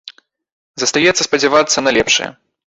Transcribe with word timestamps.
Застаецца 0.85 1.21
спадзявацца 1.27 1.77
на 1.87 1.97
лепшае. 2.01 2.29